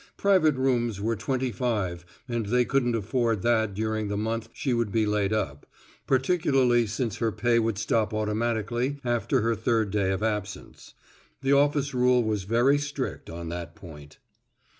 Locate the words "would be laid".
4.73-5.31